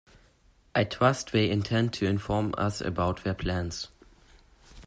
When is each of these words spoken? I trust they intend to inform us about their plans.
I 0.73 0.83
trust 0.83 1.31
they 1.31 1.51
intend 1.51 1.93
to 1.93 2.07
inform 2.07 2.55
us 2.57 2.81
about 2.81 3.23
their 3.23 3.35
plans. 3.35 3.89